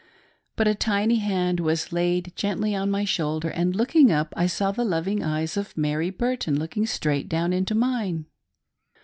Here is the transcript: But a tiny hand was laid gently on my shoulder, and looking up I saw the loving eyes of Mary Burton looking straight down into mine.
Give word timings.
But 0.55 0.67
a 0.67 0.73
tiny 0.73 1.17
hand 1.17 1.59
was 1.59 1.93
laid 1.93 2.33
gently 2.35 2.75
on 2.75 2.89
my 2.89 3.05
shoulder, 3.05 3.49
and 3.49 3.75
looking 3.75 4.11
up 4.11 4.33
I 4.35 4.47
saw 4.47 4.71
the 4.71 4.83
loving 4.83 5.21
eyes 5.21 5.57
of 5.57 5.77
Mary 5.77 6.09
Burton 6.09 6.57
looking 6.57 6.87
straight 6.87 7.29
down 7.29 7.53
into 7.53 7.75
mine. 7.75 8.25